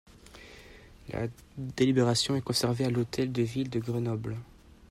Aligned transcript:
La 1.09 1.27
délibération 1.57 2.35
est 2.35 2.41
conservée 2.41 2.85
à 2.85 2.89
l’hôtel 2.89 3.31
de 3.31 3.43
ville 3.43 3.69
de 3.69 3.77
Grenoble. 3.77 4.35